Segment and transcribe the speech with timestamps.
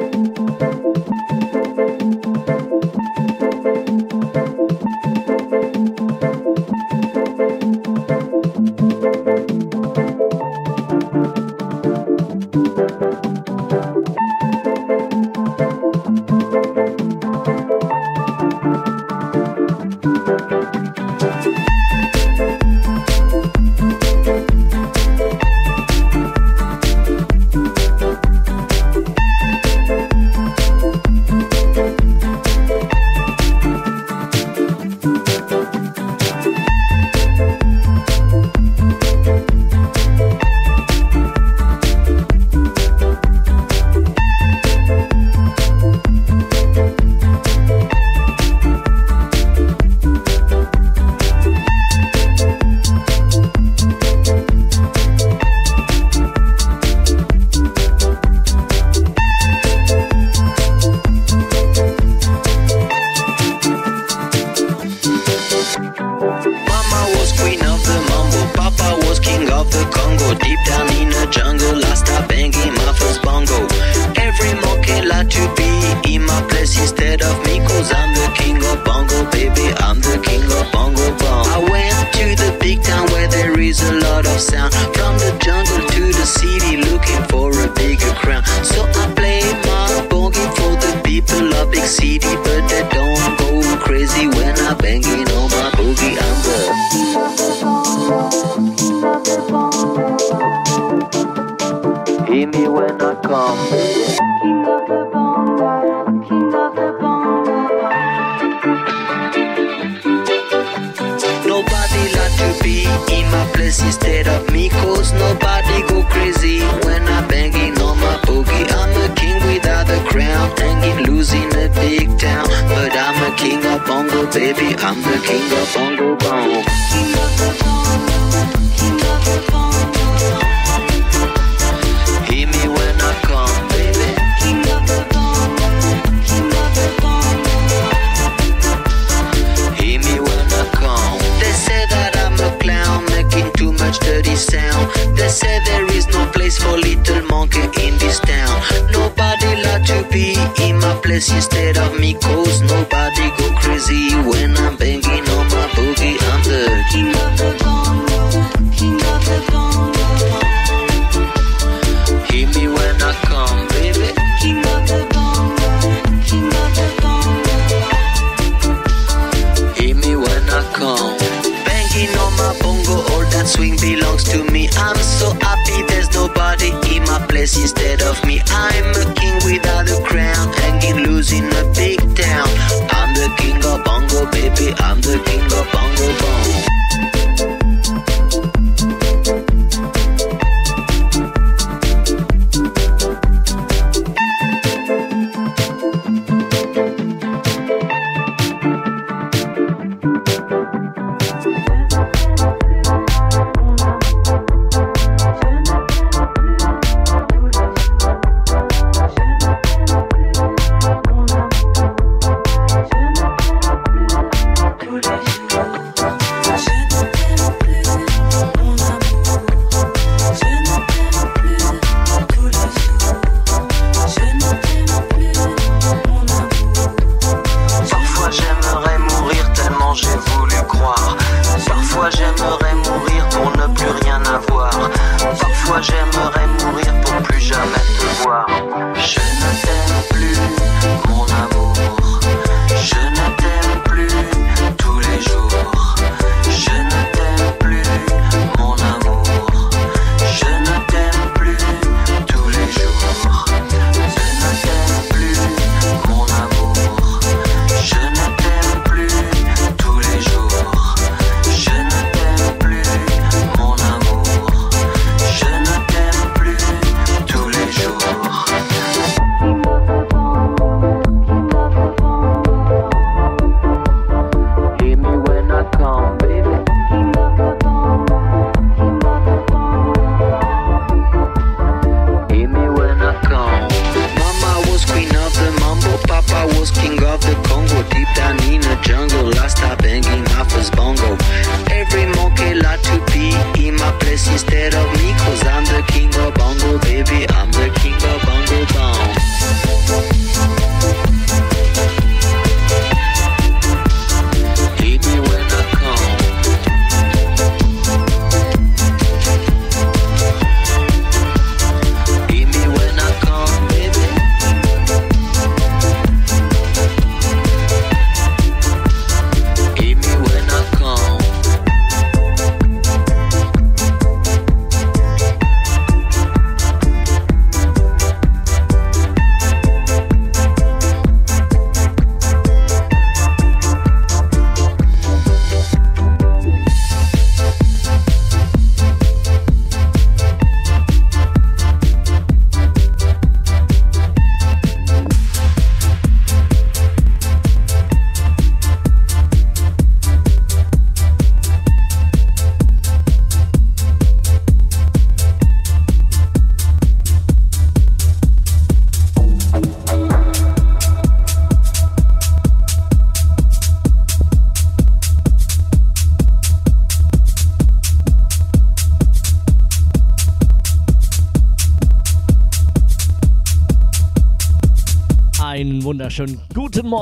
[0.00, 0.39] Cause I'm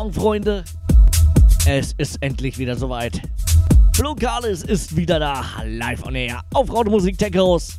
[0.08, 0.64] Morgen, Freunde.
[1.66, 3.20] Es ist endlich wieder soweit.
[4.00, 7.78] Lokalis ist wieder da, live on air, auf Rautemusik Tech House.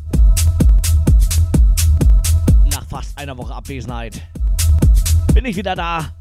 [2.72, 4.22] Nach fast einer Woche Abwesenheit
[5.34, 6.14] bin ich wieder da.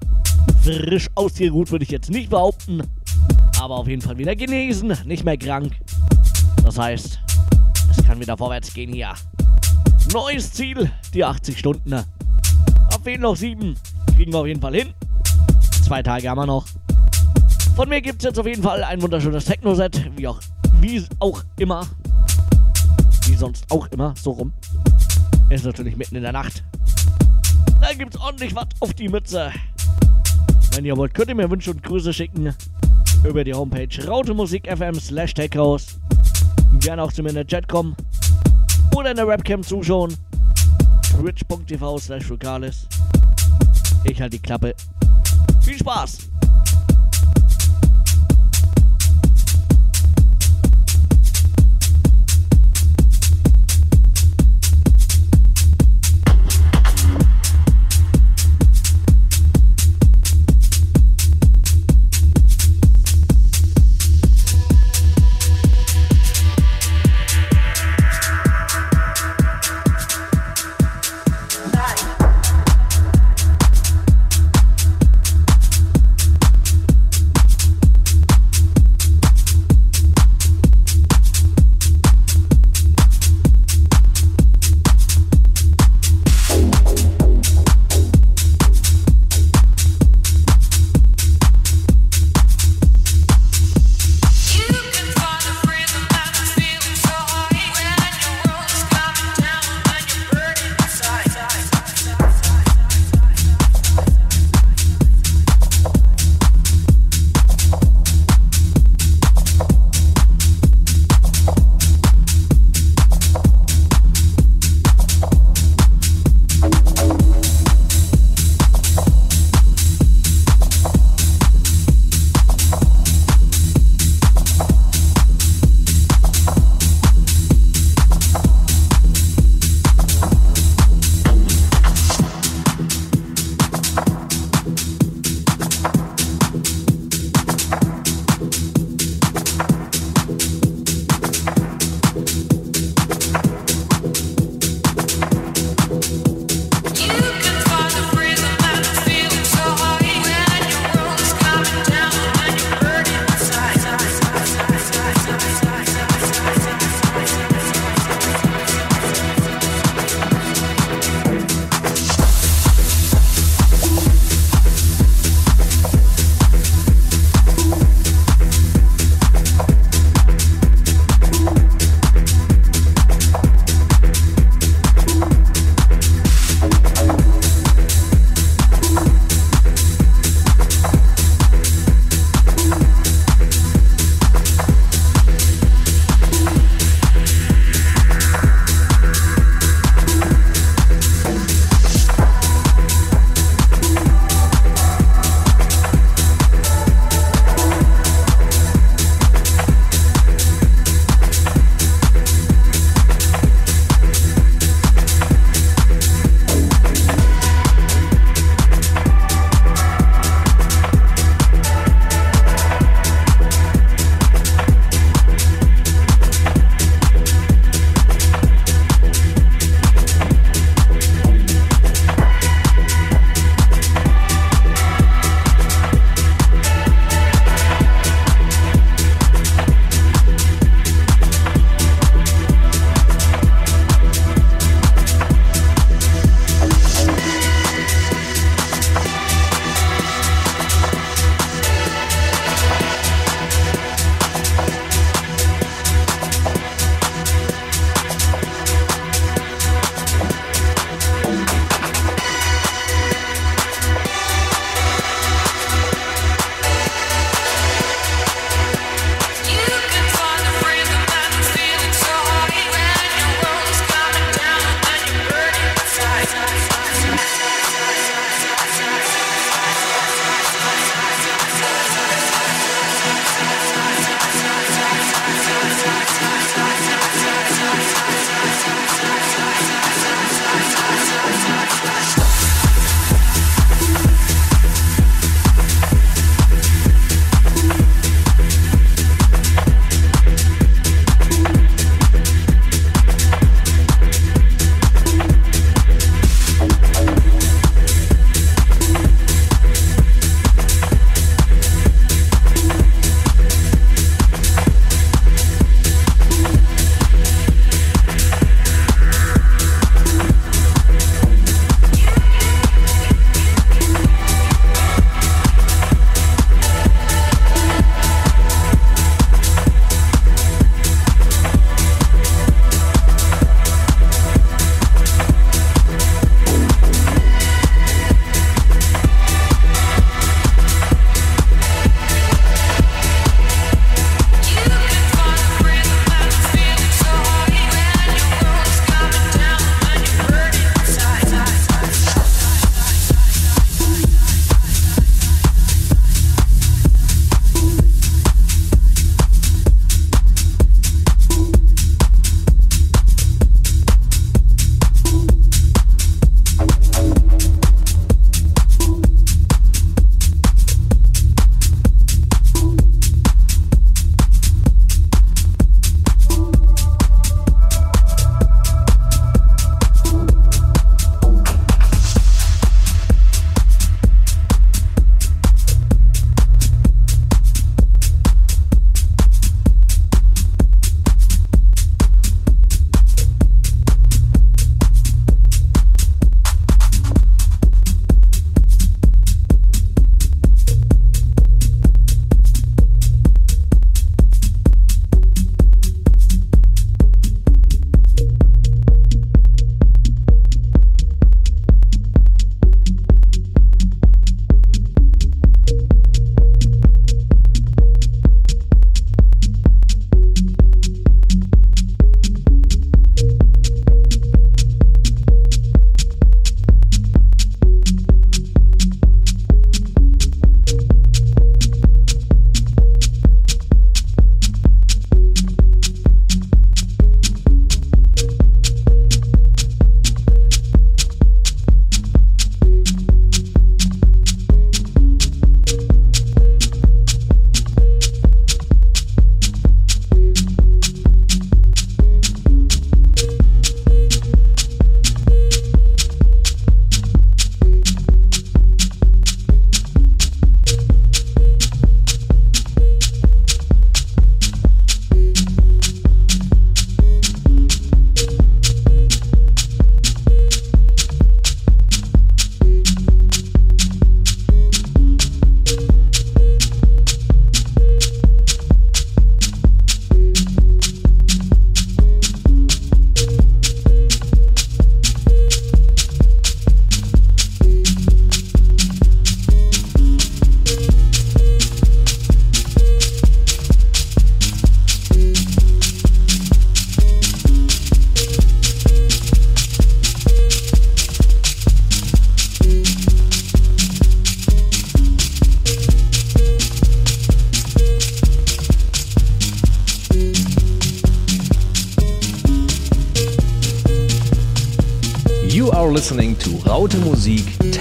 [0.62, 2.82] Frisch ausgeruht würde ich jetzt nicht behaupten,
[3.60, 5.74] aber auf jeden Fall wieder genesen, nicht mehr krank.
[6.64, 7.20] Das heißt,
[7.90, 9.12] es kann wieder vorwärts gehen hier.
[10.14, 11.92] Neues Ziel, die 80 Stunden.
[11.92, 13.76] Ab fehlen noch sieben
[14.16, 14.94] kriegen wir auf jeden Fall hin.
[15.88, 16.66] Zwei Tage haben wir noch.
[17.74, 20.38] Von mir gibt es jetzt auf jeden Fall ein wunderschönes Techno-Set, wie auch,
[20.82, 21.86] wie auch immer.
[23.24, 24.52] Wie sonst auch immer, so rum.
[25.48, 26.62] Ist natürlich mitten in der Nacht.
[27.80, 29.50] Da gibt's ordentlich was auf die Mütze.
[30.74, 32.54] Wenn ihr wollt, könnt ihr mir Wünsche und Grüße schicken.
[33.26, 35.98] Über die Homepage rautemusik.fm slash techhouse.
[36.80, 37.96] Gerne auch zu mir in der Chat kommen.
[38.94, 40.14] Oder in der Webcam zuschauen.
[41.16, 42.30] twitch.tv slash
[44.04, 44.74] ich halte die Klappe.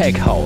[0.08, 0.37] Musik Tech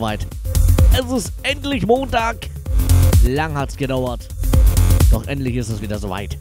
[0.00, 0.26] soweit.
[0.98, 2.48] Es ist endlich Montag.
[3.22, 4.26] Lang hat's gedauert.
[5.10, 6.38] Doch endlich ist es wieder soweit.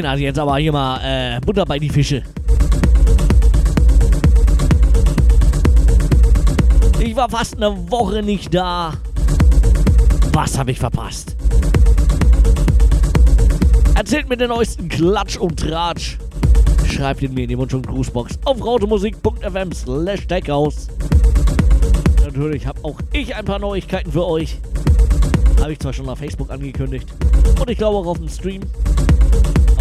[0.00, 2.22] So, Kinder, jetzt aber hier mal äh, Butter bei die Fische.
[6.98, 8.94] Ich war fast eine Woche nicht da.
[10.32, 11.36] Was habe ich verpasst?
[13.94, 16.16] Erzählt mir den neuesten Klatsch und Tratsch.
[16.86, 20.88] Schreibt ihn mir in die Wunsch- und Grußbox auf rautemusik.fm slash deckhaus.
[22.24, 24.60] Natürlich habe auch ich ein paar Neuigkeiten für euch.
[25.60, 27.06] Habe ich zwar schon auf Facebook angekündigt
[27.60, 28.62] und ich glaube auch auf dem Stream.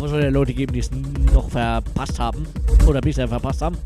[0.08, 0.89] Soll ja Leute geben, die es
[1.34, 2.47] noch verpasst haben
[2.88, 3.78] oder bisher verpasst haben.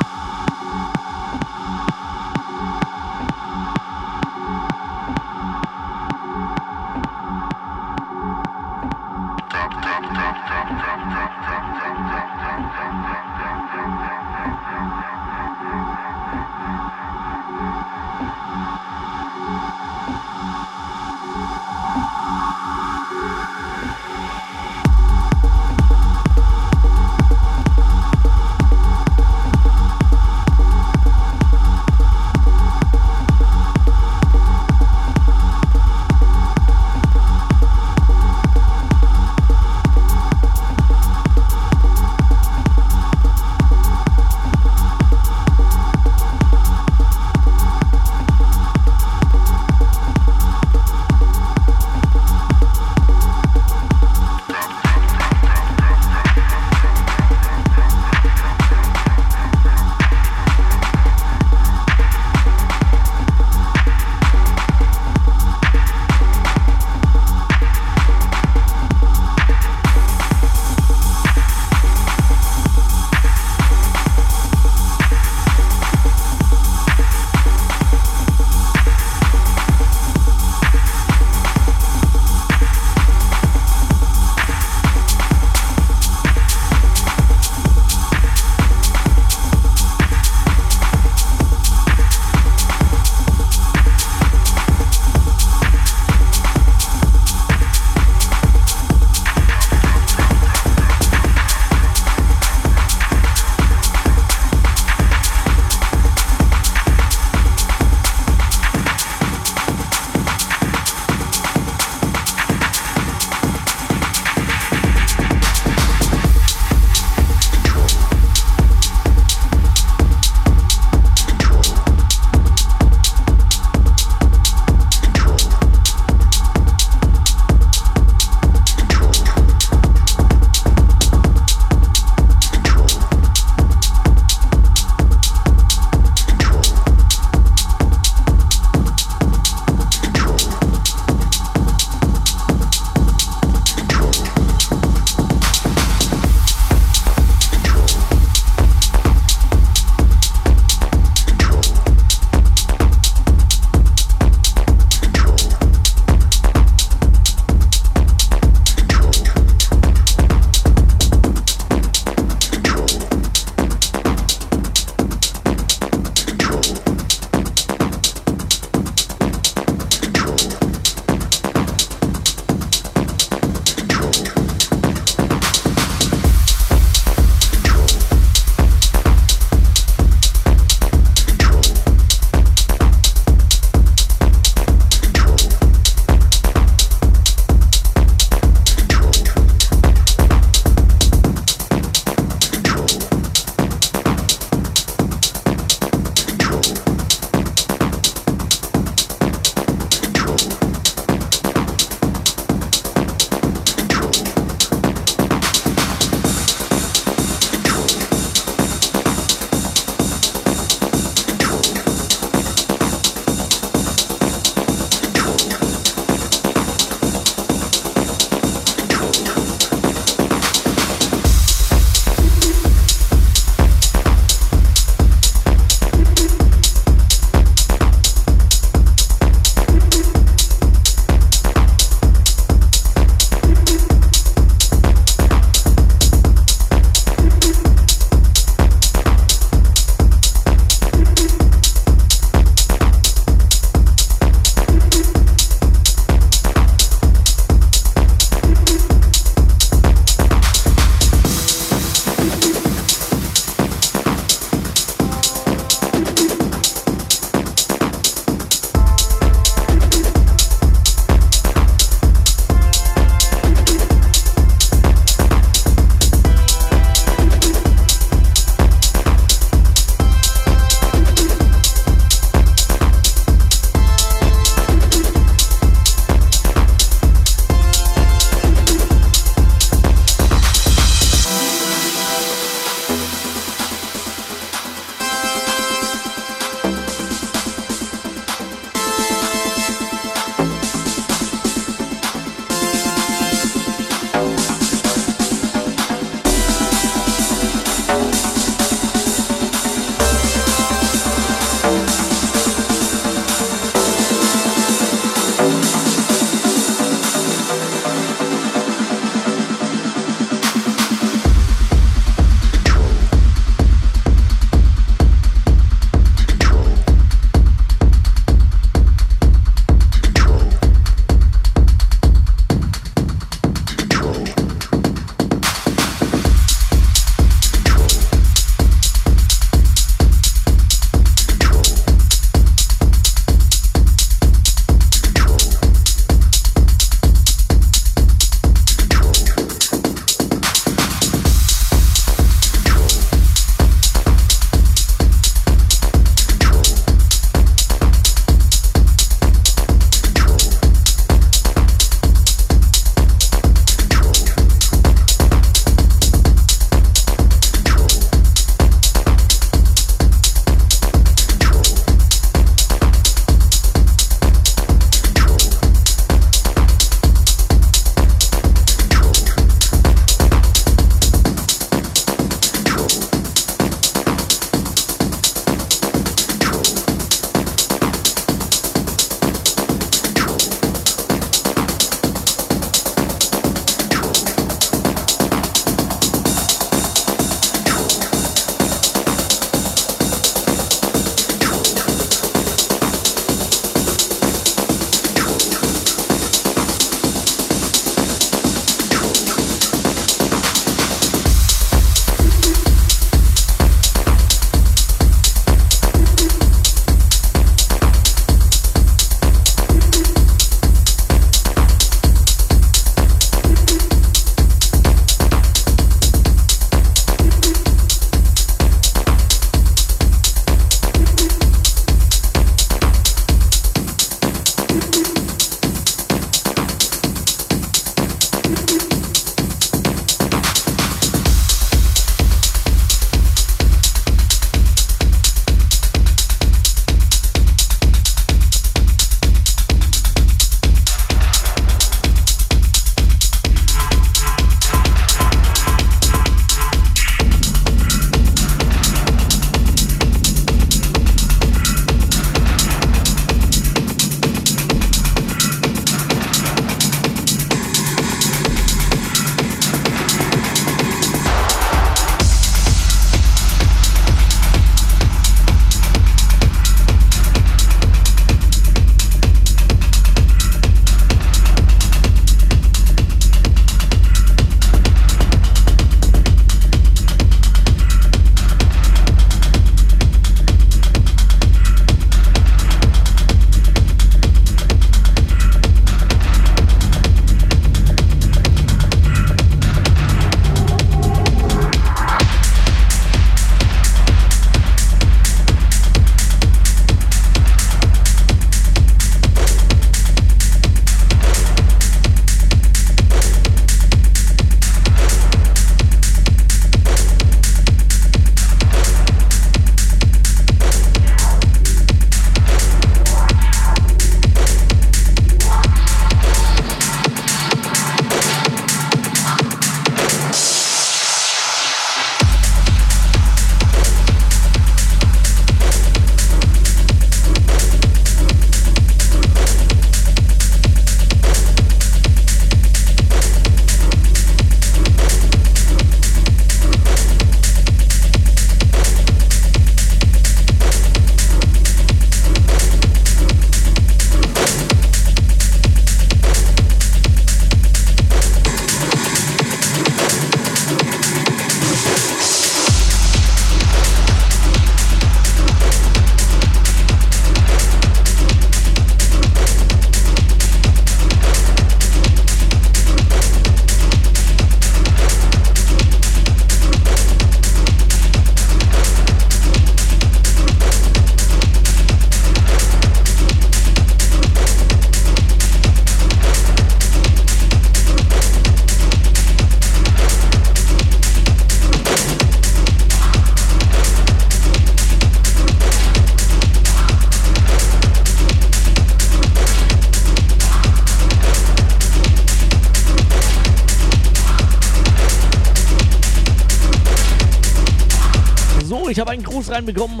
[599.50, 600.00] Reinbekommen.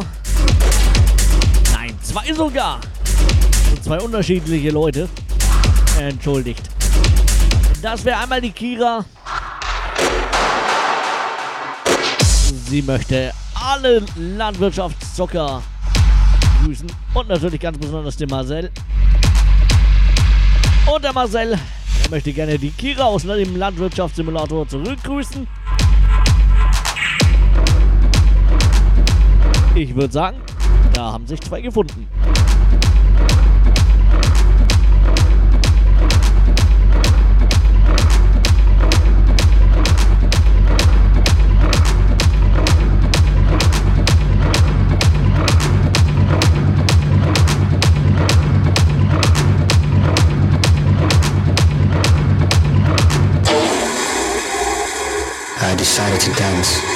[1.72, 2.80] Nein, zwei sogar.
[3.70, 5.08] Und zwei unterschiedliche Leute.
[6.00, 6.62] Entschuldigt.
[7.82, 9.04] Das wäre einmal die Kira.
[12.68, 15.62] Sie möchte alle Landwirtschaftszocker
[16.62, 16.90] grüßen.
[17.14, 18.70] Und natürlich ganz besonders den Marcel.
[20.92, 21.58] Und der Marcel
[22.10, 25.46] möchte gerne die Kira aus dem Landwirtschaftssimulator zurückgrüßen.
[29.78, 30.38] Ich würde sagen,
[30.92, 32.08] da haben sich zwei gefunden.
[55.76, 56.87] decided to dance.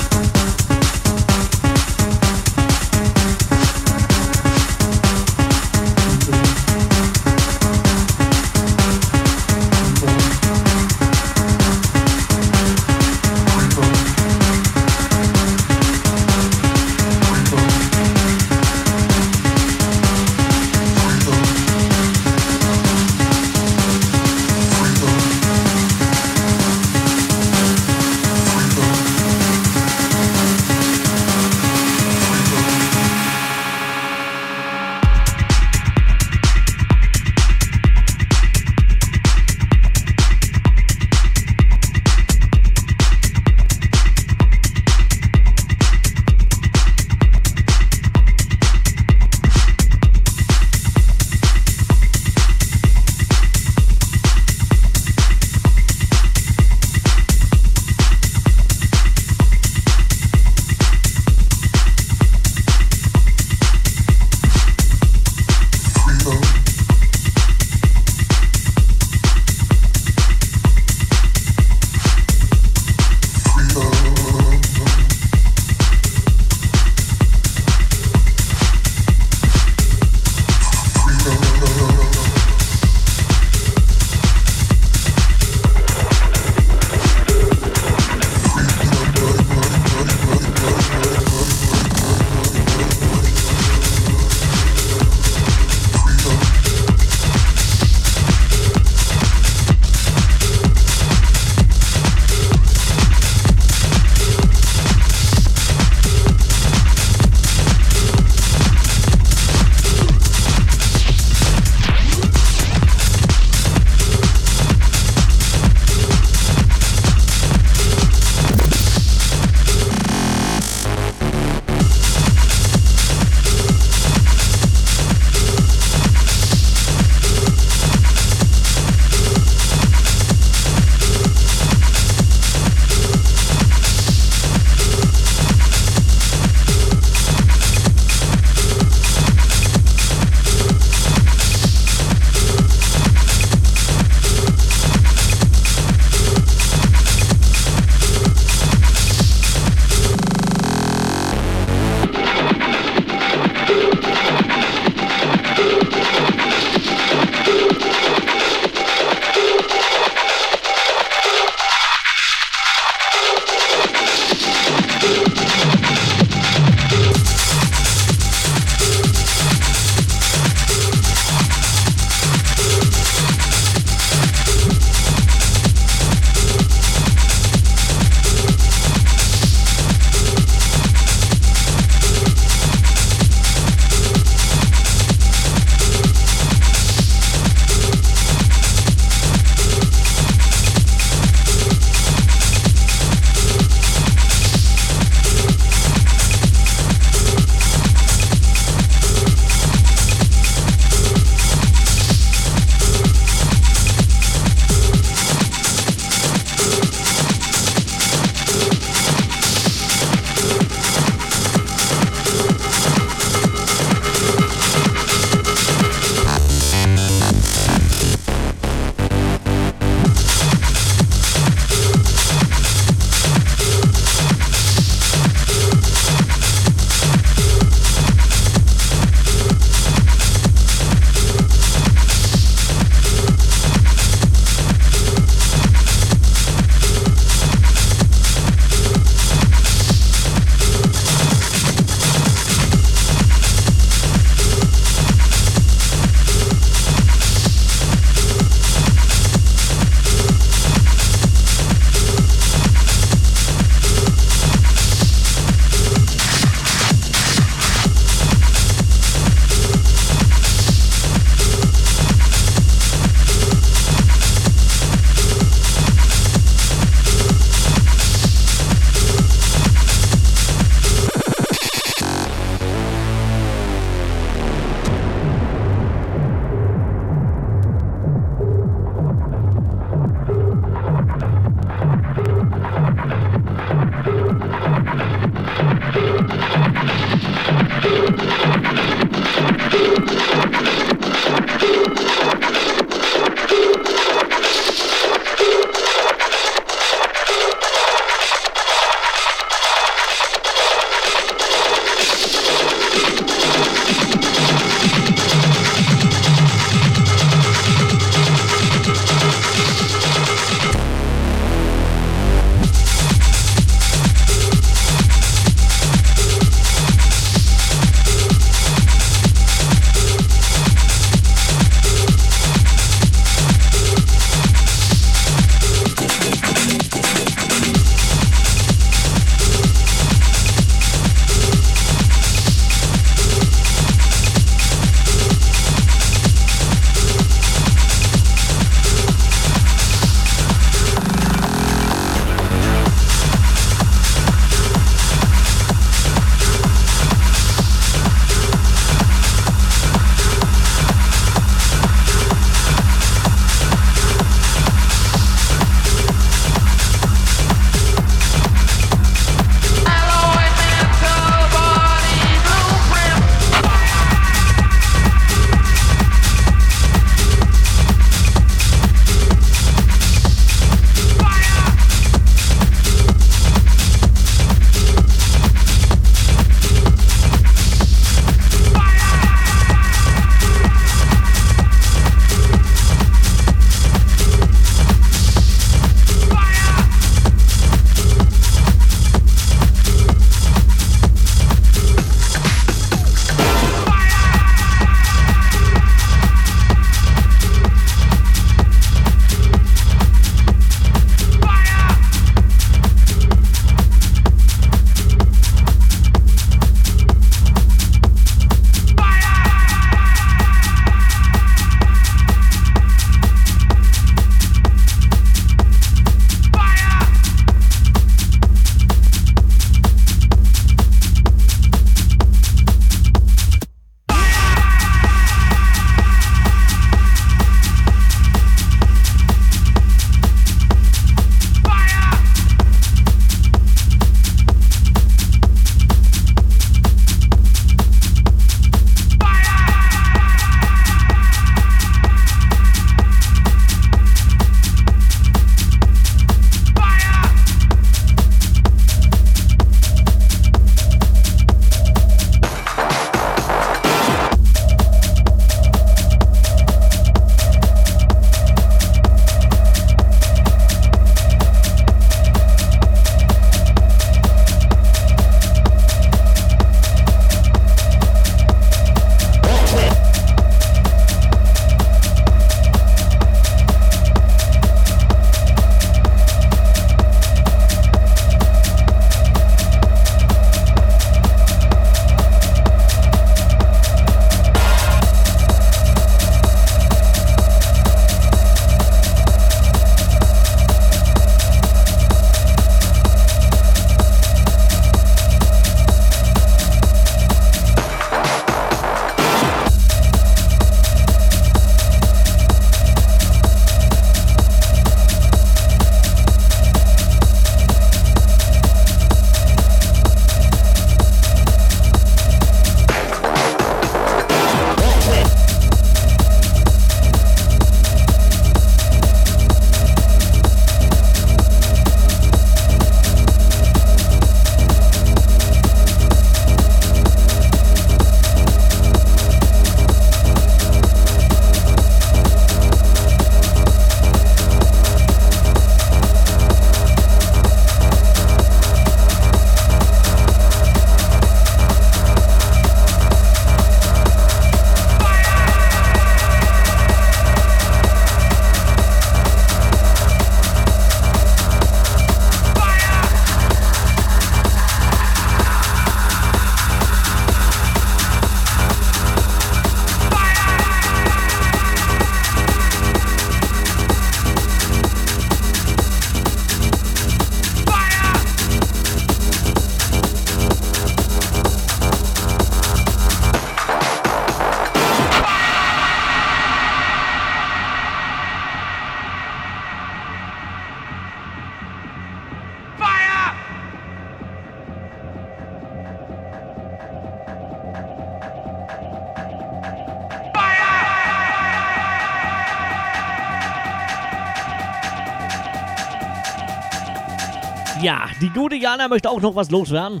[598.20, 600.00] Die gute Jana möchte auch noch was loswerden.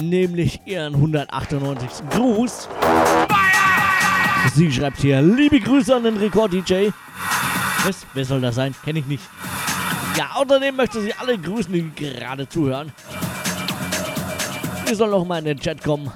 [0.00, 1.88] Nämlich ihren 198.
[2.10, 2.68] Gruß.
[4.54, 6.90] Sie schreibt hier, liebe Grüße an den Rekord-DJ.
[7.84, 8.06] Was?
[8.14, 8.74] Wer soll das sein?
[8.84, 9.24] Kenne ich nicht.
[10.16, 12.92] Ja, außerdem möchte sie alle grüßen, die gerade zuhören.
[14.86, 16.10] Wir sollen noch mal in den Chat kommen.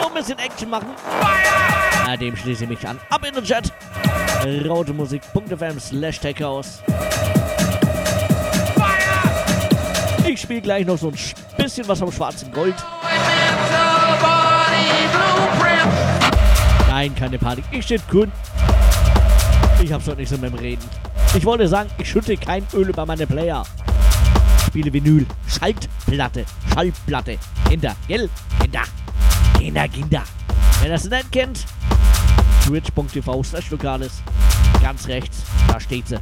[0.00, 0.88] Noch ein bisschen Action machen.
[2.06, 2.98] Na, dem schließe ich mich an.
[3.10, 3.72] Ab in den Chat.
[4.66, 6.82] rautemusik.fm slash techhouse.
[10.28, 11.16] Ich spiele gleich noch so ein
[11.56, 12.74] bisschen was vom schwarzen Gold.
[16.90, 17.64] Nein, keine Panik.
[17.70, 18.28] Ich stehe gut.
[19.82, 20.84] Ich hab's heute nicht so mit dem Reden.
[21.34, 23.62] Ich wollte sagen, ich schütte kein Öl über meine Player.
[24.66, 26.44] Spiele Vinyl, Schaltplatte,
[26.74, 27.38] Schallplatte.
[27.66, 28.28] Kinder, gell?
[28.60, 28.82] Kinder.
[29.58, 30.22] Kinder, Kinder.
[30.82, 31.64] Wer das nicht kennt,
[32.66, 33.70] twitch.tv slash.
[34.82, 36.18] Ganz rechts, da steht sie.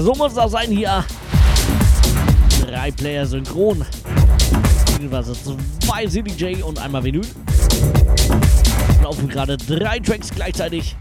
[0.00, 1.04] So muss das sein hier.
[2.64, 3.84] Drei Player synchron.
[4.86, 5.32] Beziehungsweise
[5.84, 7.26] zwei CDJ und einmal Vinyl.
[9.02, 10.94] Laufen gerade drei Tracks gleichzeitig.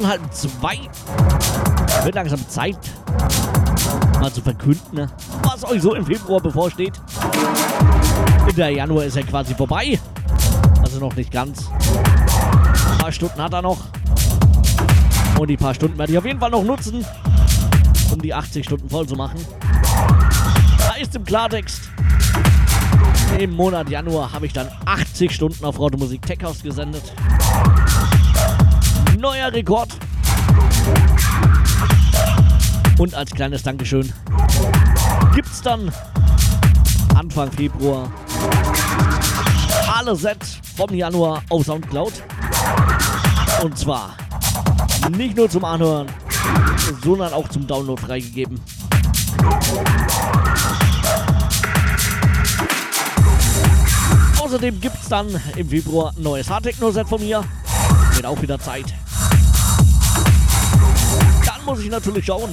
[0.00, 0.78] Schon halb zwei.
[2.04, 2.78] Wird langsam Zeit,
[4.20, 5.10] mal zu verkünden,
[5.42, 7.00] was euch so im Februar bevorsteht.
[8.56, 9.98] Der Januar ist ja quasi vorbei.
[10.82, 11.70] Also noch nicht ganz.
[12.92, 13.78] Ein paar Stunden hat er noch.
[15.38, 17.04] Und die paar Stunden werde ich auf jeden Fall noch nutzen,
[18.12, 19.40] um die 80 Stunden voll zu machen.
[20.94, 21.90] Heißt im Klartext,
[23.38, 27.14] im Monat Januar habe ich dann 80 Stunden auf Rote Musik Tech House gesendet.
[29.16, 29.88] Neuer Rekord.
[32.98, 34.12] Und als kleines Dankeschön
[35.34, 35.90] gibt's dann
[37.14, 38.10] Anfang Februar
[39.94, 42.12] alle Sets vom Januar auf Soundcloud.
[43.62, 44.14] Und zwar
[45.16, 46.08] nicht nur zum Anhören,
[47.02, 48.60] sondern auch zum Download freigegeben.
[54.38, 57.42] Außerdem gibt es dann im Februar ein neues Hardtechno-Set von mir.
[58.12, 58.94] Wird auch wieder Zeit.
[61.76, 62.48] Muss ich natürlich schauen,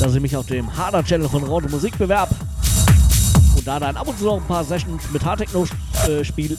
[0.00, 2.34] dass ich mich auf dem Harder-Channel von Raute Musik bewerbe.
[3.54, 5.66] Und da dann ab und zu noch ein paar Sessions mit Hardtechno
[6.08, 6.56] äh, spiele.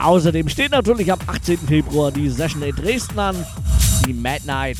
[0.00, 1.58] Außerdem steht natürlich am 18.
[1.58, 3.34] Februar die Session in Dresden an,
[4.06, 4.78] die Mad Night.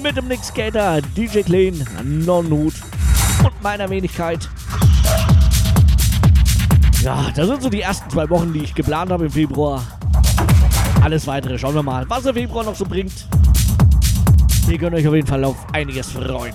[0.00, 2.74] Mit dem Nick Skater, DJ Clean, Non-Hut
[3.42, 4.48] und meiner Wenigkeit.
[7.02, 9.82] Ja, das sind so die ersten zwei Wochen, die ich geplant habe im Februar.
[11.04, 13.12] Alles weitere schauen wir mal, was der Februar noch so bringt.
[14.70, 16.54] Ihr könnt euch auf jeden Fall auf einiges freuen.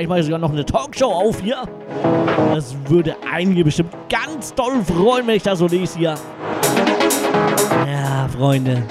[0.00, 1.62] Vielleicht, mache ich sogar noch eine Talkshow auf hier.
[2.54, 6.14] Das würde einige bestimmt ganz doll freuen, wenn ich das so lese hier.
[7.86, 8.82] Ja, Freunde.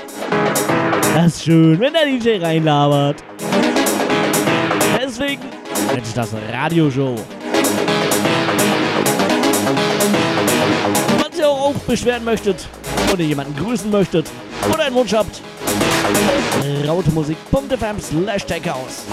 [1.15, 3.23] Das ist schön, wenn der DJ reinlabert.
[5.01, 5.41] Deswegen
[5.91, 7.15] nennt sich das Radioshow.
[11.19, 12.67] Falls ihr auch beschweren möchtet
[13.11, 14.27] oder jemanden grüßen möchtet
[14.71, 15.28] oder einen Wunsch habt,
[16.85, 19.05] rautemusik.fm slash takehouse.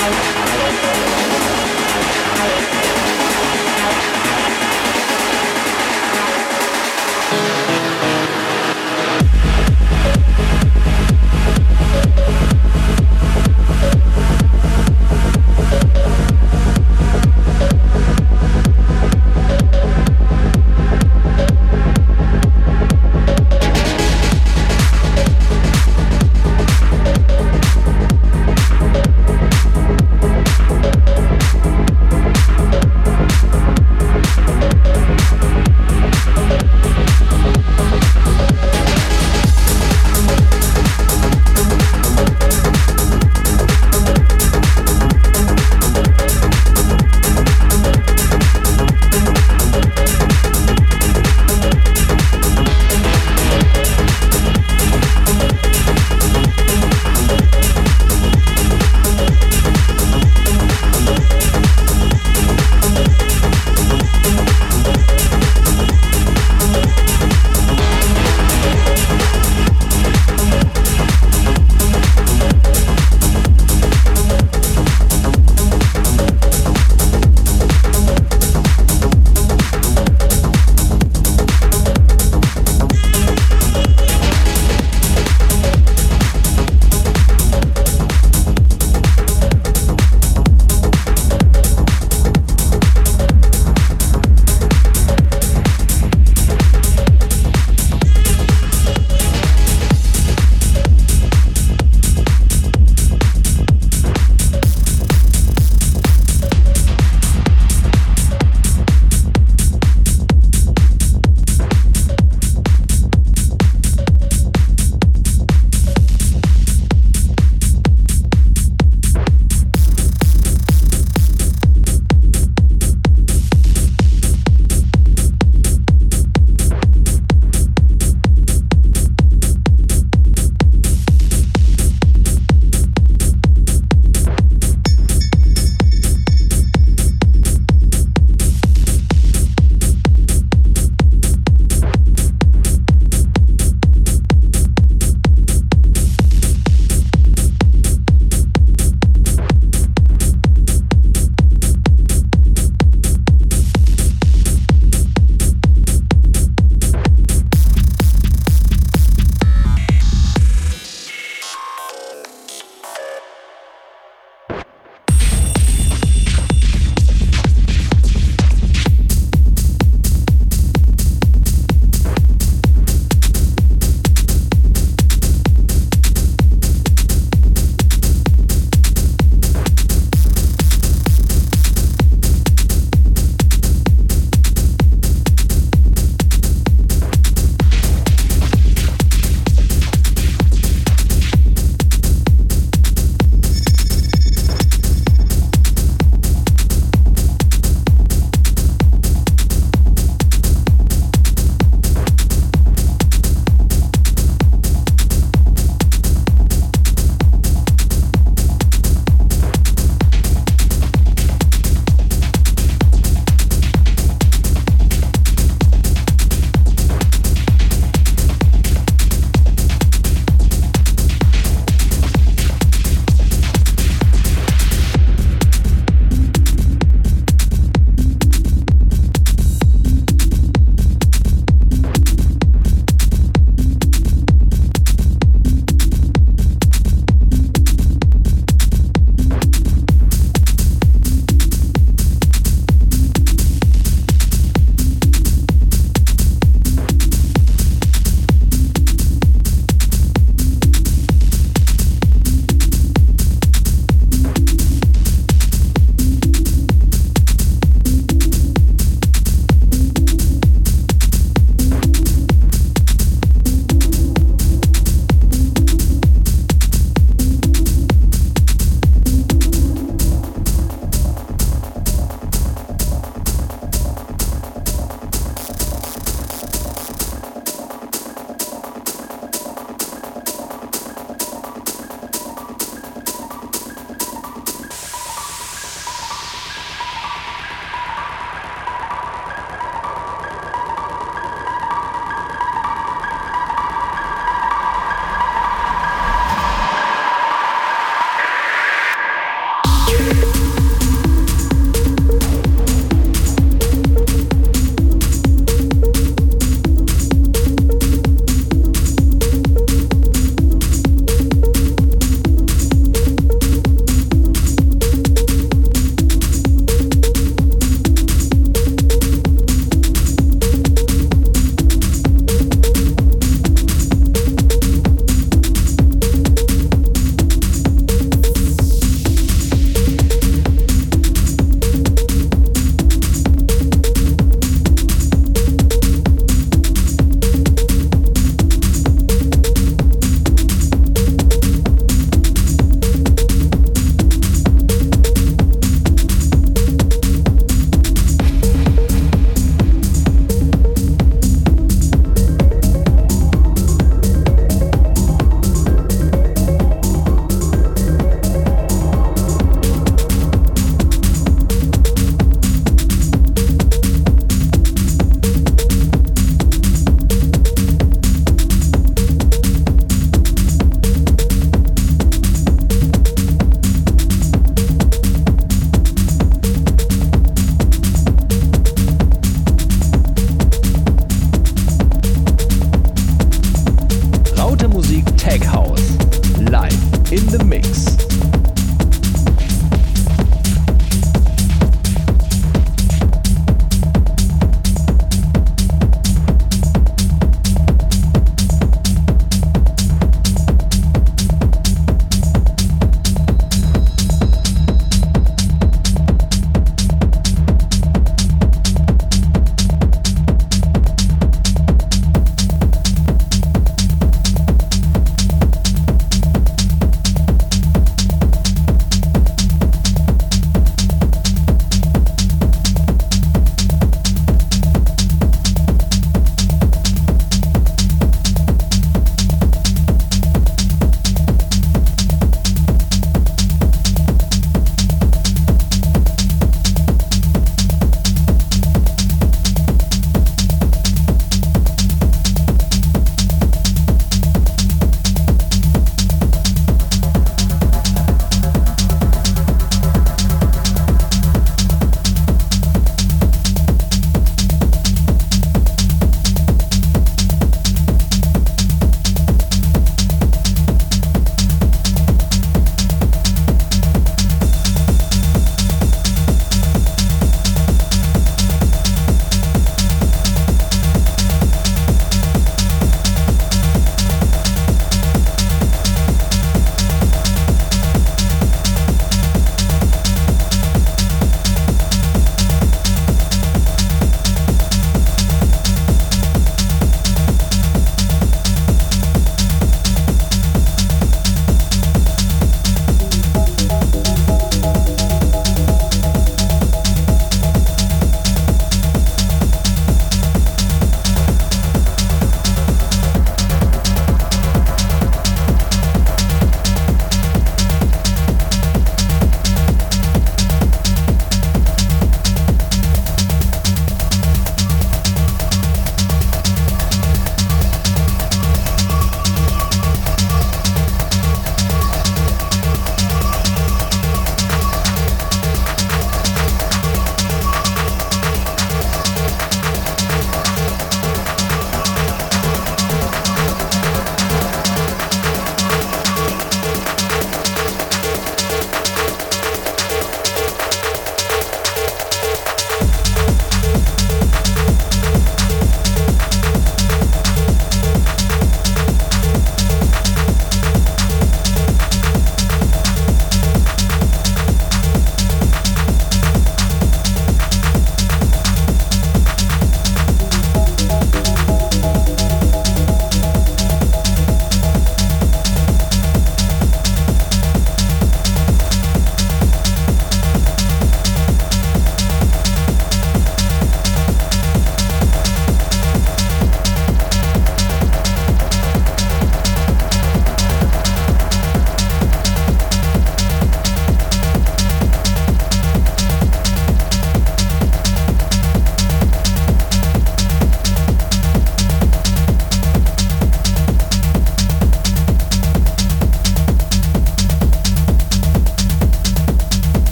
[0.00, 0.39] Thank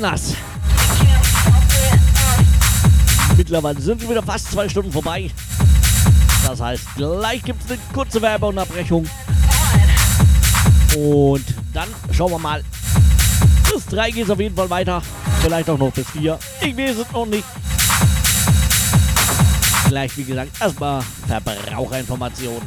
[0.00, 0.34] nass.
[3.36, 5.30] Mittlerweile sind schon wieder fast zwei Stunden vorbei.
[6.46, 9.08] Das heißt, gleich gibt es eine kurze Werbeunterbrechung.
[10.96, 12.64] Und dann schauen wir mal.
[13.72, 15.00] Bis drei geht es auf jeden Fall weiter.
[15.42, 16.38] Vielleicht auch noch bis vier.
[16.60, 17.44] Ich weiß es noch nicht.
[19.88, 22.62] Gleich, wie gesagt, erstmal Verbraucherinformationen.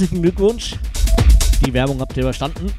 [0.00, 0.76] Herzlichen Glückwunsch.
[1.62, 2.72] Die Werbung habt ihr überstanden.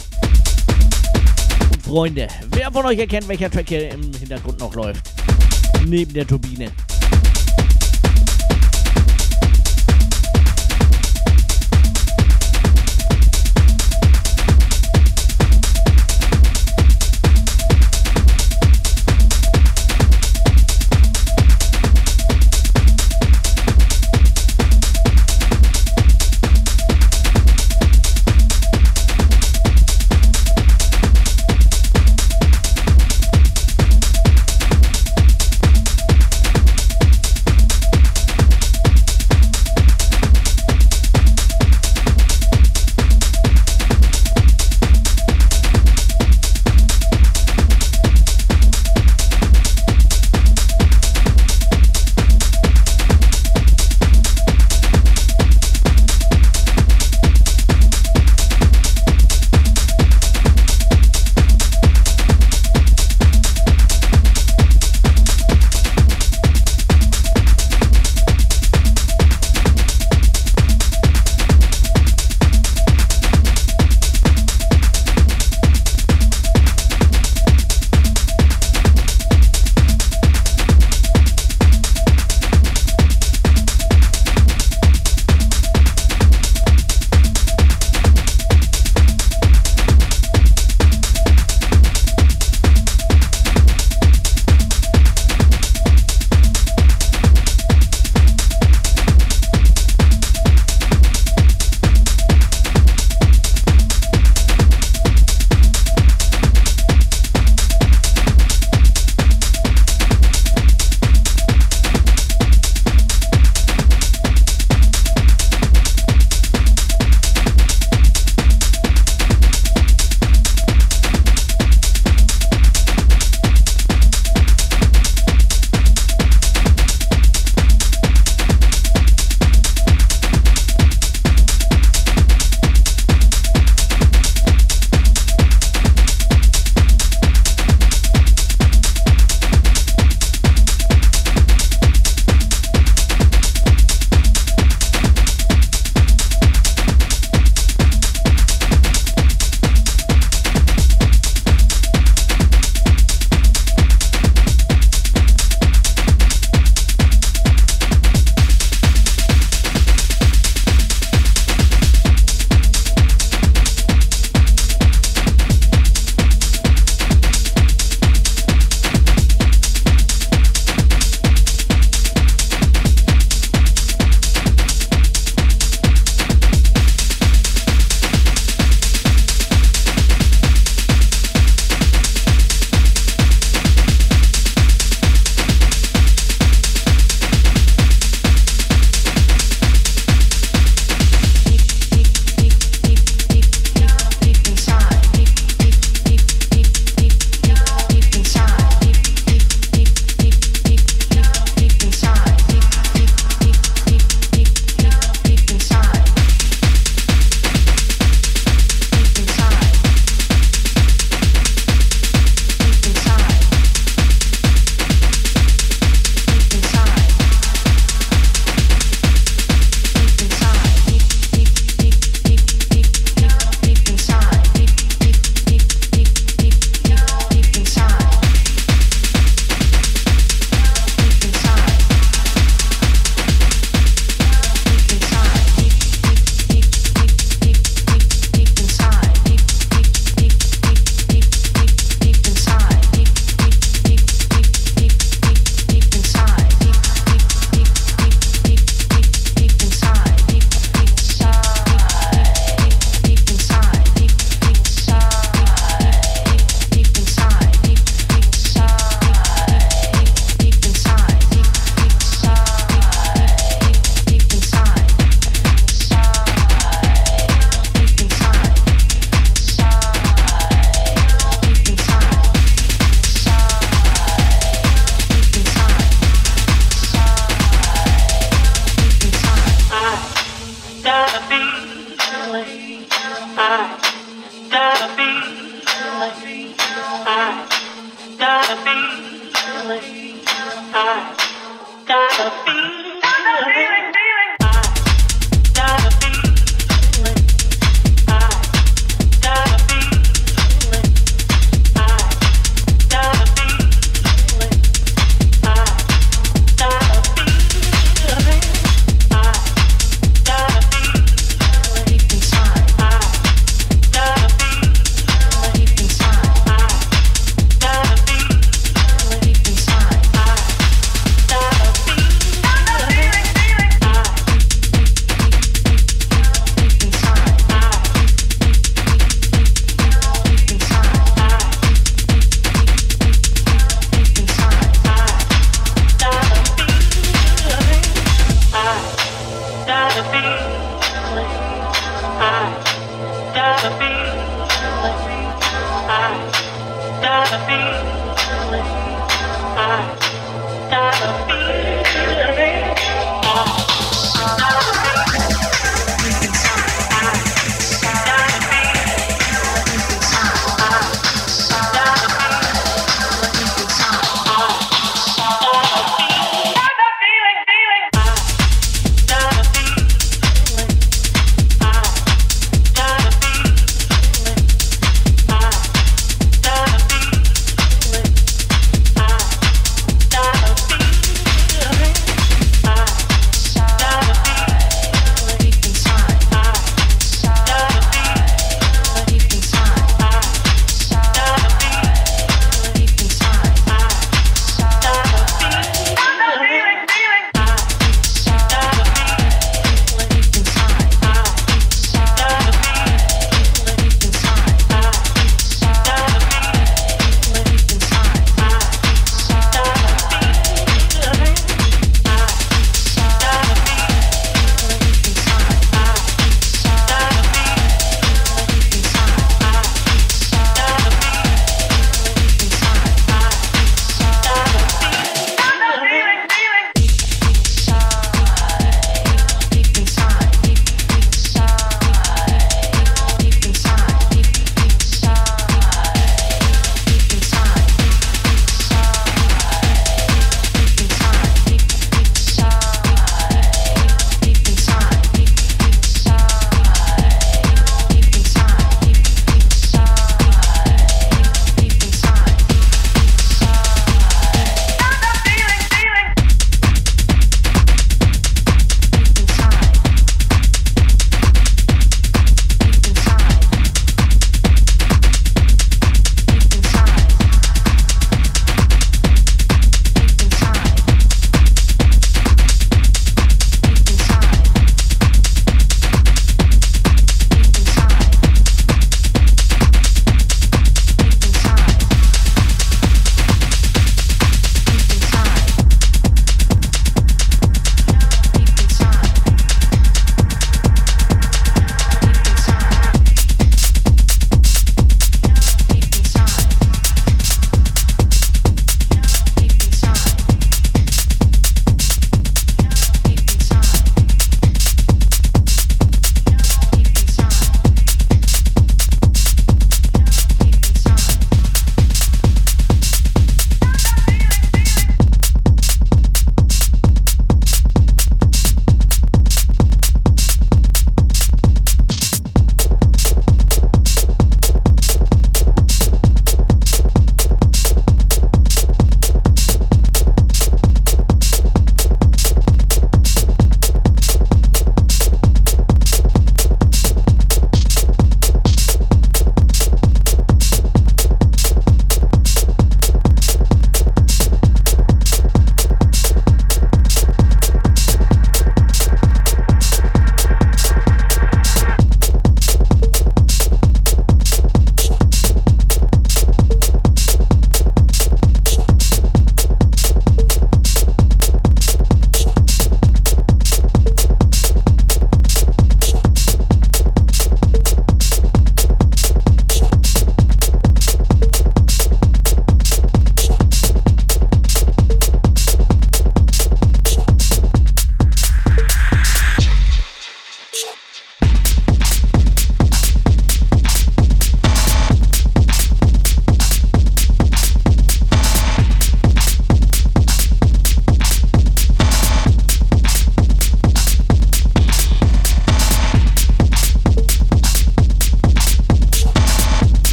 [1.71, 5.07] Und Freunde, wer von euch erkennt, welcher Track hier im Hintergrund noch läuft?
[5.85, 6.71] Neben der Turbine.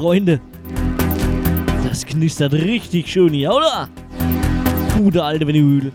[0.00, 0.40] Freunde.
[1.86, 3.86] Das knistert richtig schön hier, oder?
[4.96, 5.92] Gute alte Vinyl.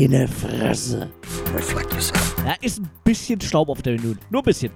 [0.00, 1.10] Meine Fresse.
[2.44, 4.14] Da ist ein bisschen Staub auf der Menü.
[4.30, 4.70] Nur ein bisschen.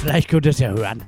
[0.00, 1.02] Vielleicht könnt ihr es ja hören.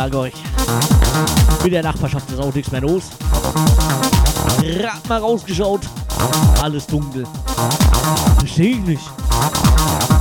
[0.00, 0.34] Sage euch,
[1.62, 3.02] mit der Nachbarschaft ist auch nichts mehr los.
[4.62, 5.82] Gerade mal rausgeschaut,
[6.62, 7.26] alles dunkel.
[8.38, 9.10] Verstehe ich nicht.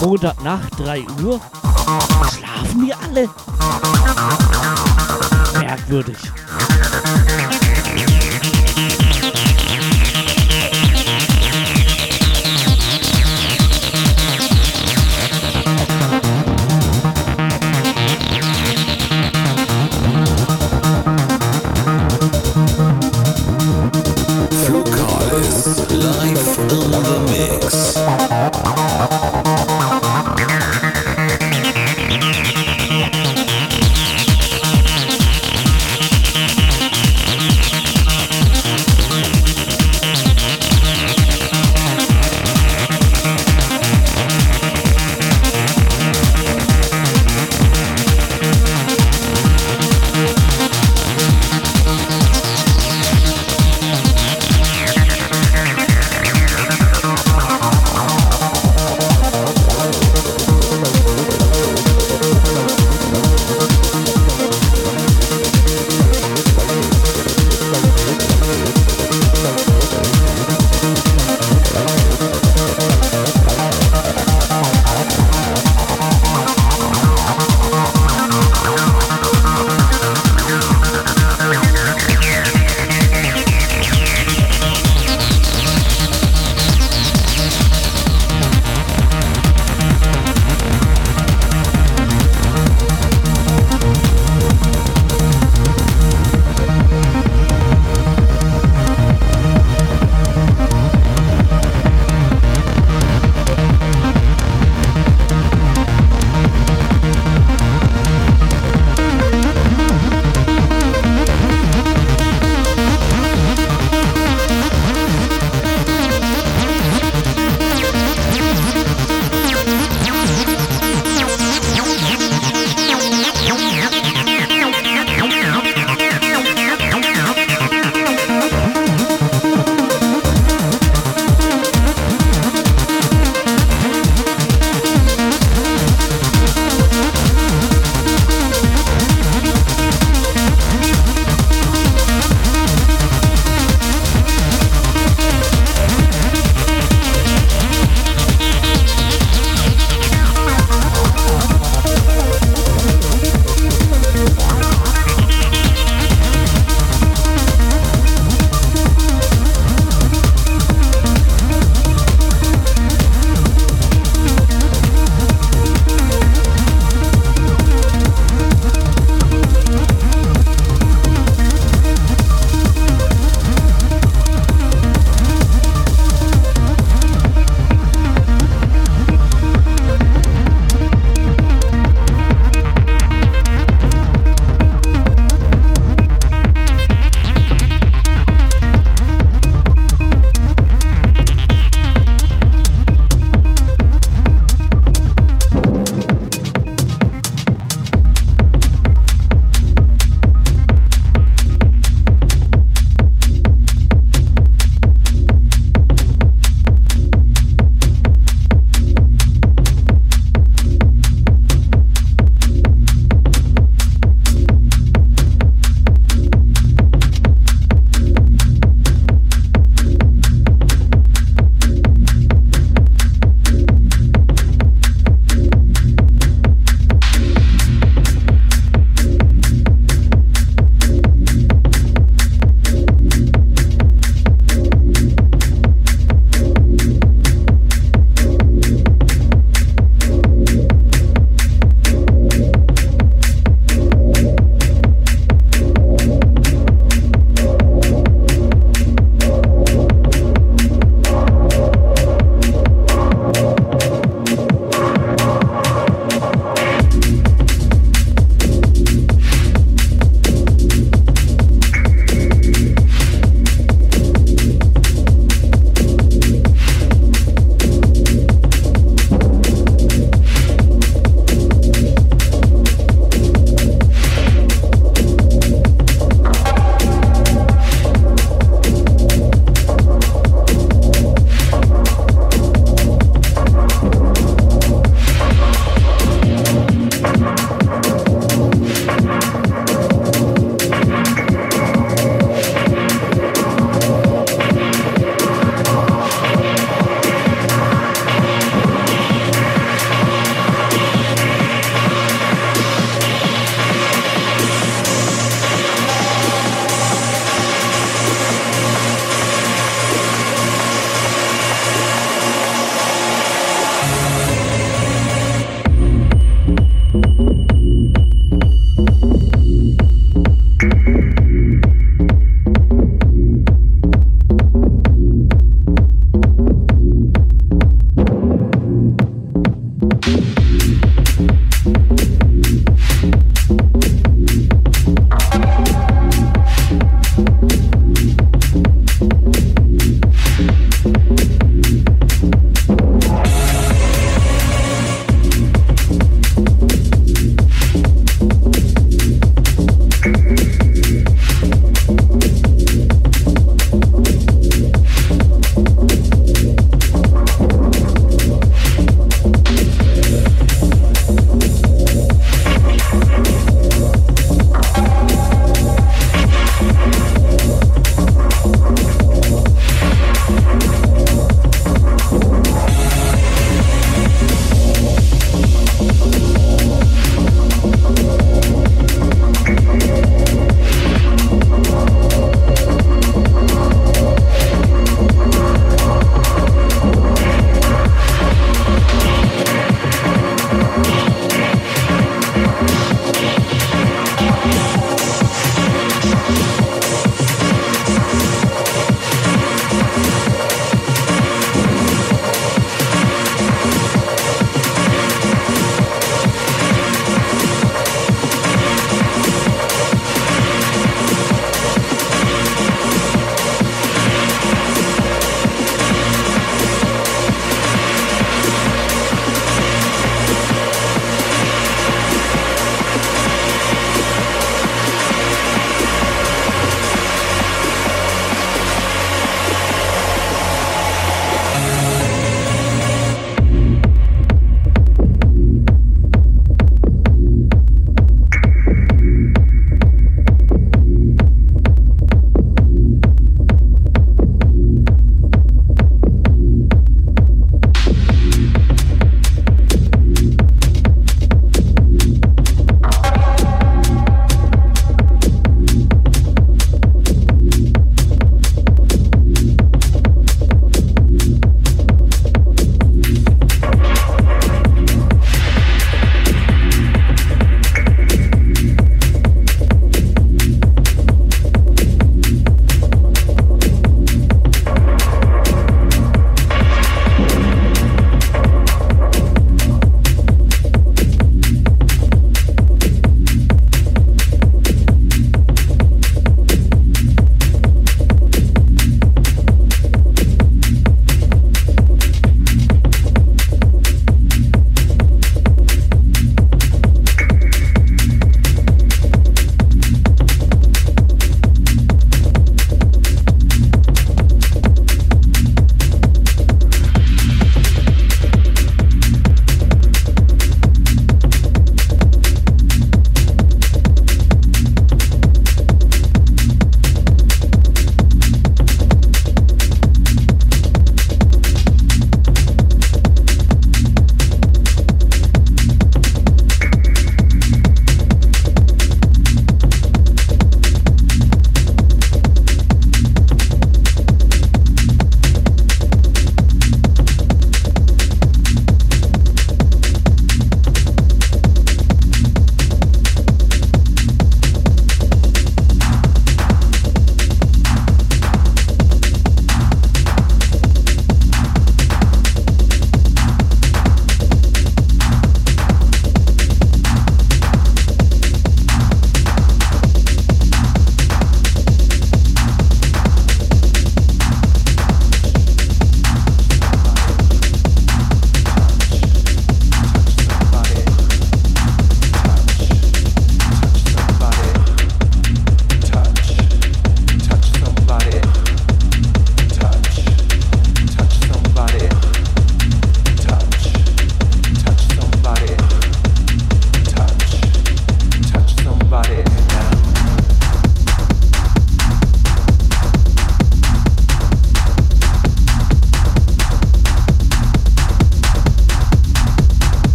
[0.00, 1.40] Montagnacht, 3 Uhr.
[2.32, 3.28] Schlafen wir alle?
[5.56, 6.16] Merkwürdig.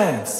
[0.00, 0.39] sense.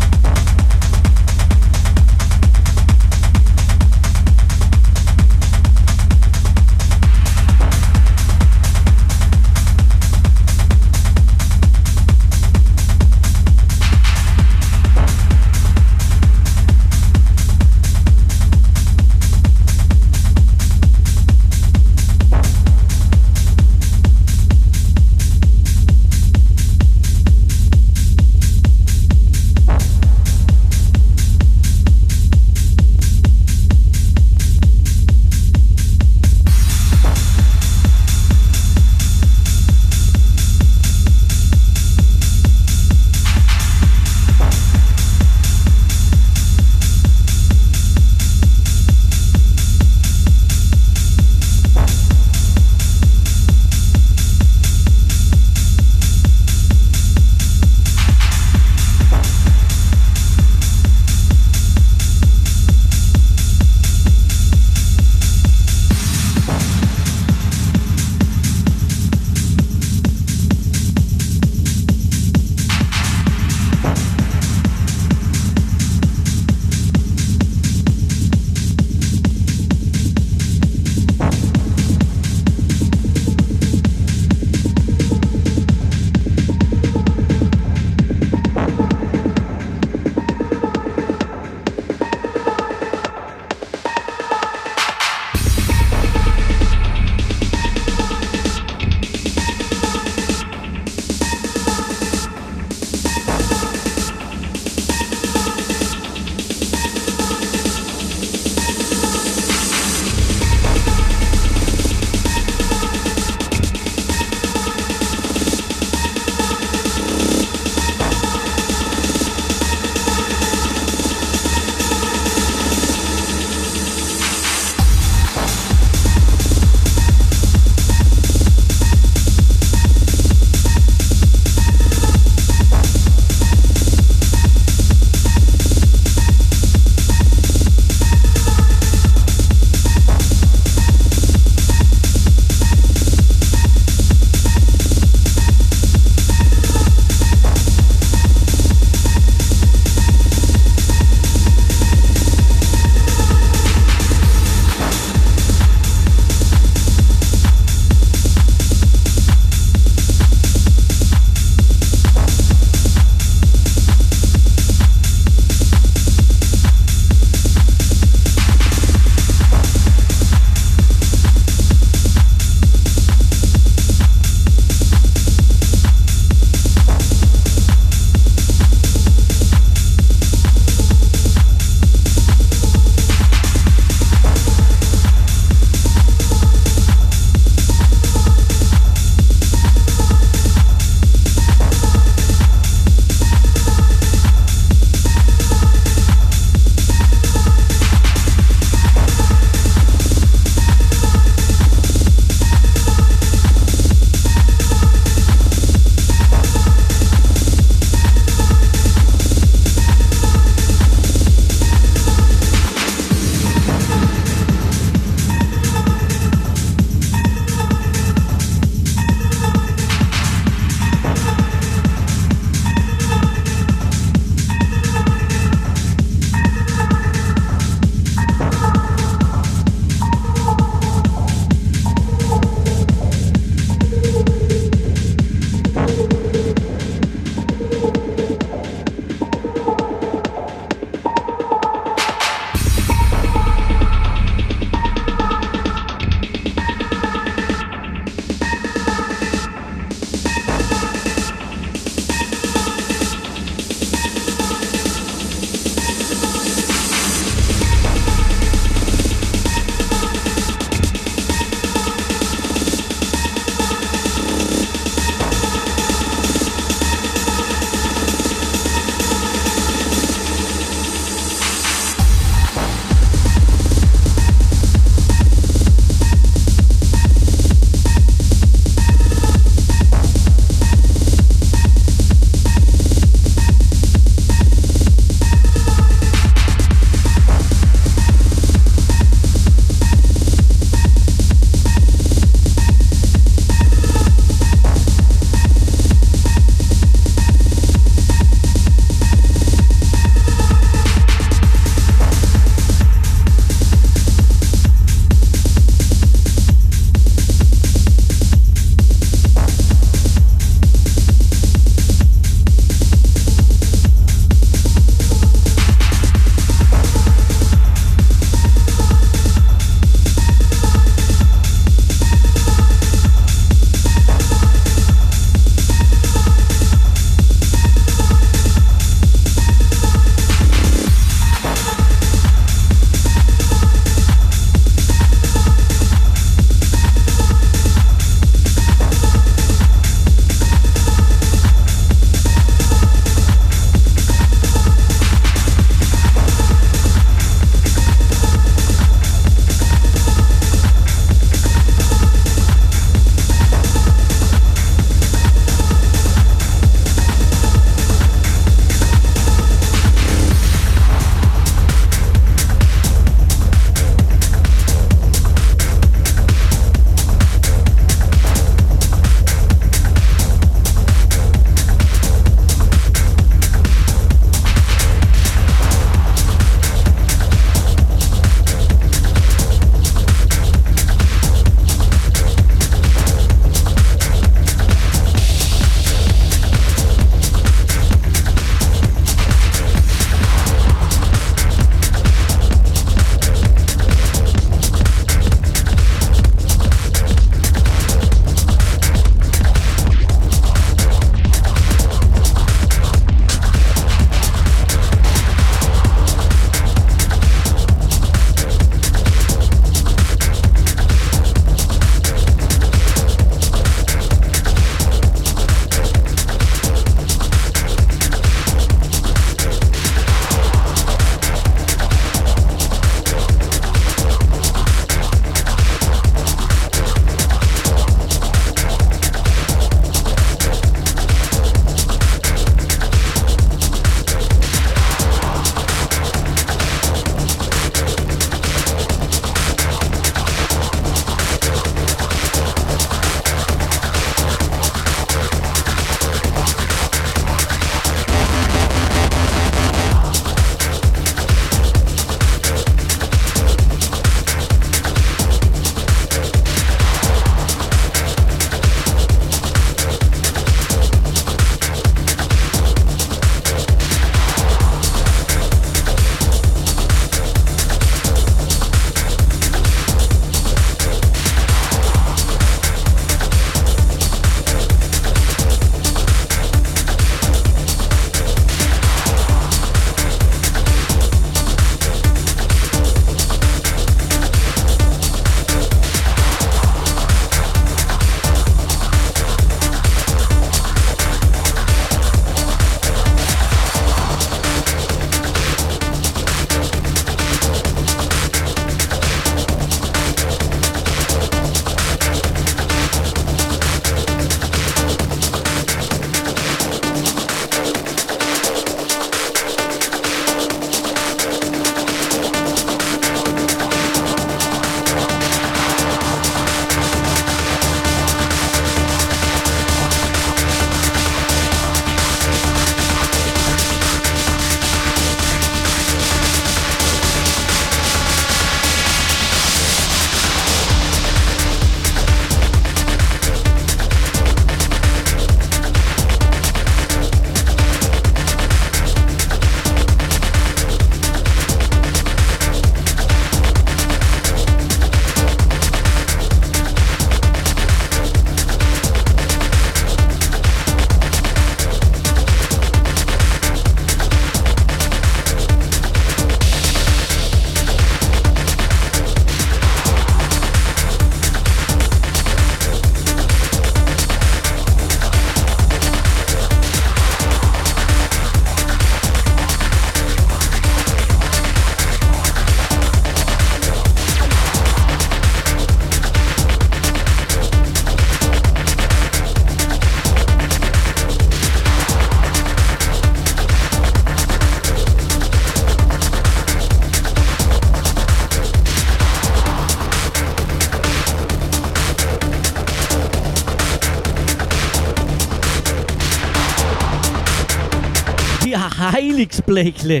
[599.42, 600.00] Heiligsblechle.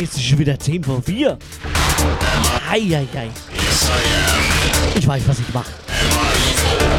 [0.00, 1.38] Jetzt ist schon wieder 10 vor 4.
[2.70, 3.30] Eieiei.
[4.94, 5.70] Ich weiß, was ich mache.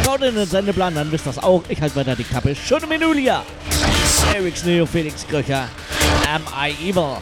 [0.03, 1.64] Schaut in den Sendeplan, dann wisst ihr das auch.
[1.69, 2.56] Ich halte weiter die Kappe.
[2.56, 3.44] Schöne Menulia.
[4.36, 5.69] Eric's Neo, Felix Kröcher.
[6.34, 7.18] Am I Evil?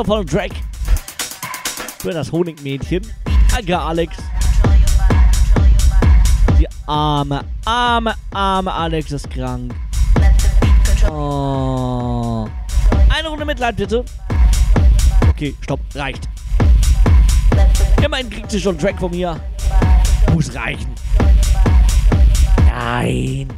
[0.00, 0.52] Wundervollen Track
[1.98, 3.06] für das Honigmädchen,
[3.54, 4.16] Anke Alex.
[6.58, 9.74] Die arme, arme, arme Alex ist krank.
[11.10, 12.48] Oh.
[13.10, 14.02] Eine Runde Mitleid bitte.
[15.28, 16.26] Okay, stopp, reicht.
[18.02, 19.38] Immerhin kriegt sie schon einen Track von mir.
[20.32, 20.94] Muss reichen.
[22.66, 23.48] Nein.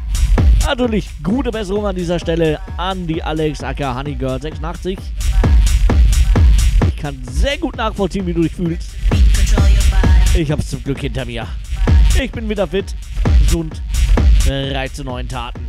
[0.66, 4.98] Natürlich gute Besserung an dieser Stelle an die Alex aka Honeygirl 86
[7.02, 8.90] kann sehr gut nachvollziehen, wie du dich fühlst.
[10.36, 11.48] Ich hab's zum Glück hinter mir.
[12.22, 12.94] Ich bin wieder fit,
[13.44, 13.82] gesund,
[14.47, 15.66] bereit zu neuen Taten.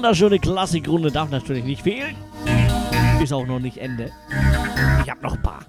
[0.00, 2.16] Wunderschöne Klassikrunde darf natürlich nicht fehlen.
[3.22, 4.10] Ist auch noch nicht Ende.
[5.04, 5.59] Ich hab noch ein paar.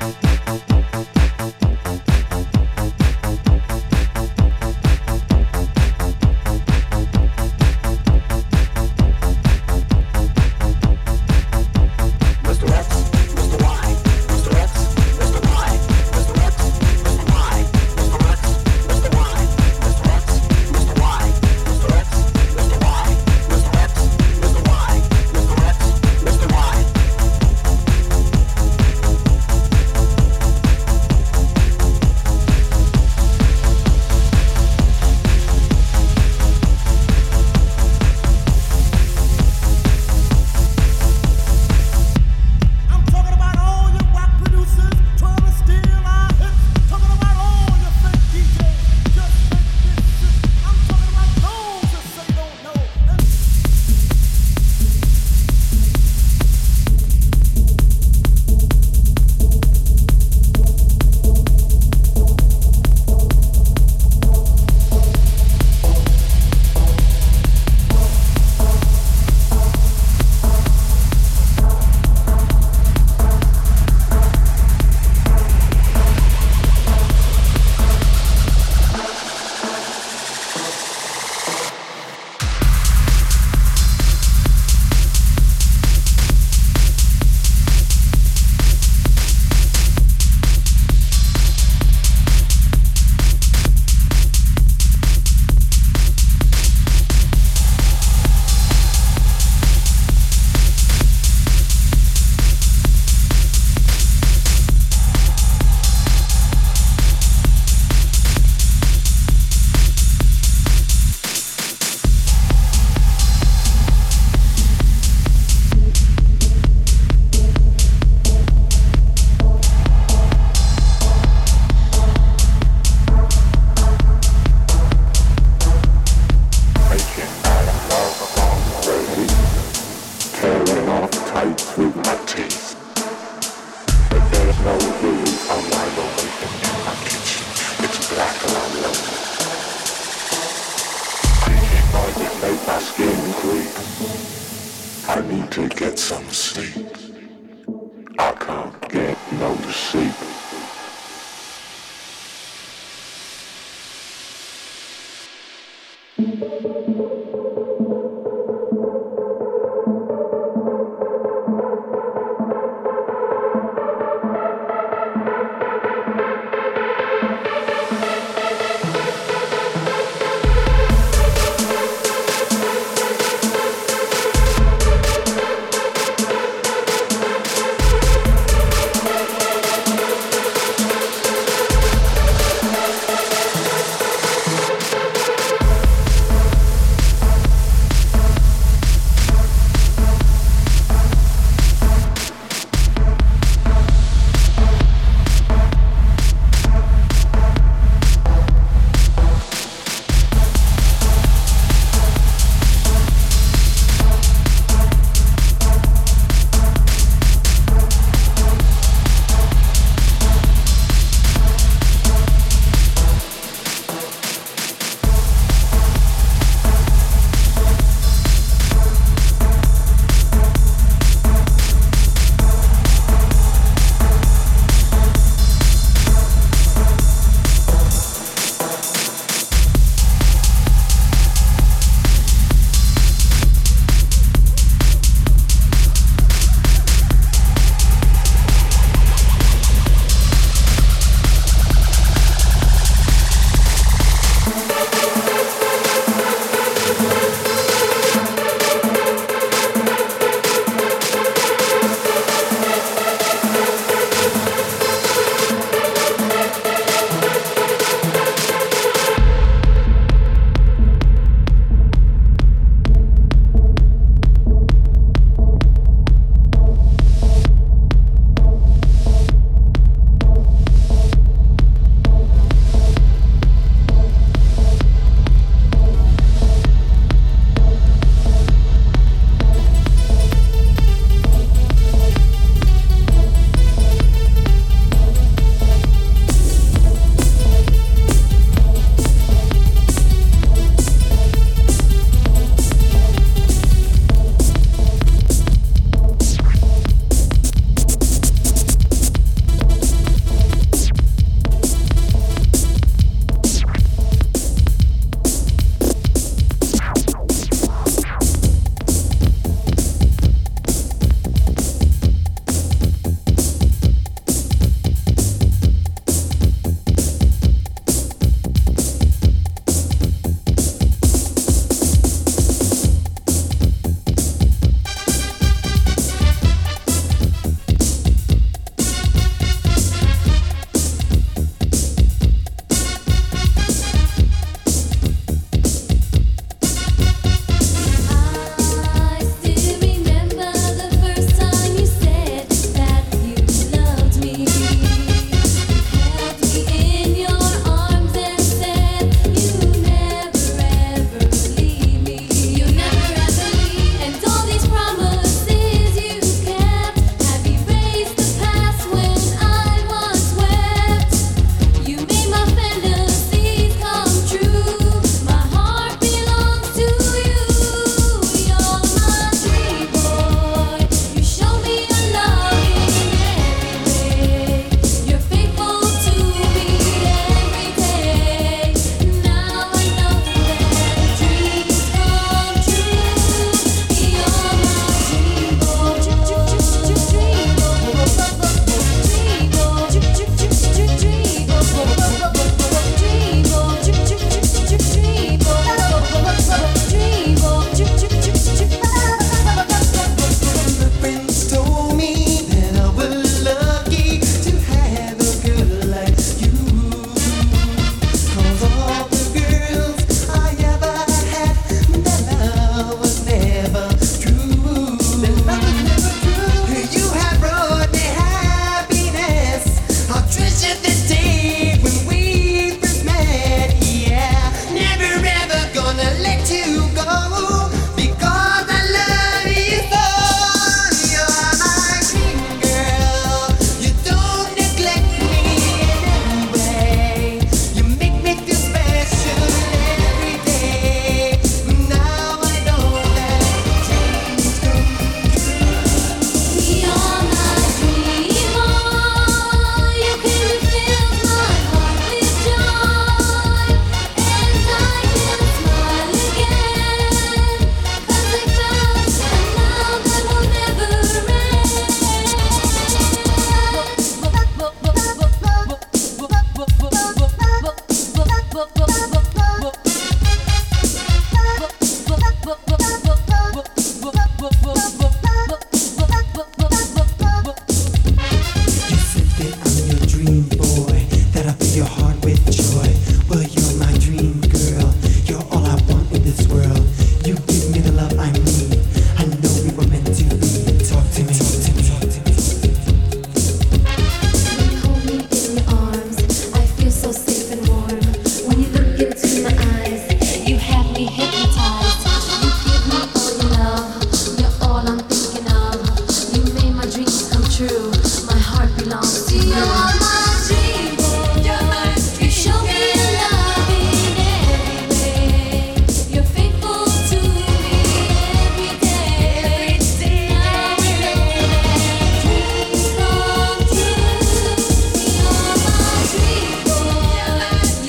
[0.00, 0.71] Música